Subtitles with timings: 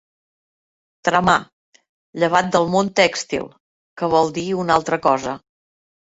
[1.07, 1.33] Tramar,
[2.23, 3.45] llevat del món tèxtil,
[4.01, 5.35] que vol dir una altra cosa.